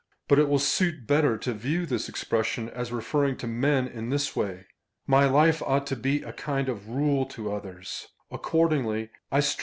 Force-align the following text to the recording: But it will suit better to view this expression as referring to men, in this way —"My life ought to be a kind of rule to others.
But 0.27 0.39
it 0.39 0.49
will 0.49 0.57
suit 0.57 1.05
better 1.05 1.37
to 1.37 1.53
view 1.53 1.85
this 1.85 2.09
expression 2.09 2.69
as 2.69 2.91
referring 2.91 3.37
to 3.37 3.45
men, 3.45 3.87
in 3.87 4.09
this 4.09 4.35
way 4.35 4.65
—"My 5.15 5.25
life 5.25 5.61
ought 5.61 5.85
to 5.85 5.95
be 5.95 6.23
a 6.23 6.33
kind 6.33 6.69
of 6.69 6.89
rule 6.89 7.23
to 7.27 7.51
others. 7.53 8.07